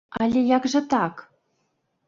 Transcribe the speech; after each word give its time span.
Але 0.25 0.41
як 0.45 0.65
жа 0.73 0.81
так? 0.95 1.21